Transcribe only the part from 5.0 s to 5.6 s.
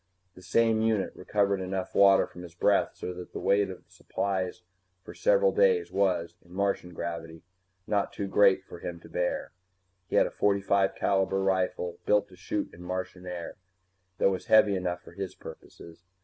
for several